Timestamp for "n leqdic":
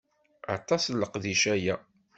0.87-1.43